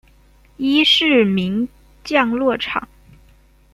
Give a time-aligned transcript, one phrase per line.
[0.57, 1.69] 伊是名
[2.03, 2.89] 降落场。